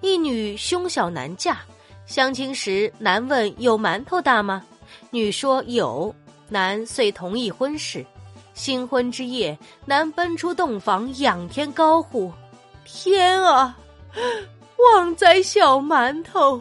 [0.00, 1.58] 一女胸小难嫁。
[2.06, 4.64] 相亲时男问有馒头大吗
[5.10, 6.12] 女说有
[6.48, 8.04] 男遂同意婚事。
[8.54, 12.30] 新婚之夜男奔出洞房仰天高呼
[12.84, 13.78] 天啊！
[14.94, 16.60] 旺仔小馒头。